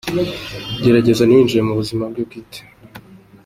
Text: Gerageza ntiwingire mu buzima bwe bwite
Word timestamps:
Gerageza 0.83 1.23
ntiwingire 1.25 1.61
mu 1.67 1.73
buzima 1.79 2.03
bwe 2.11 2.21
bwite 2.27 2.59